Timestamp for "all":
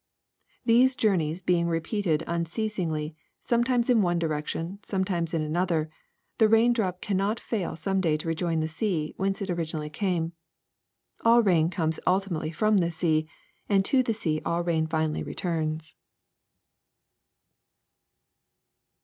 11.23-11.43, 14.43-14.63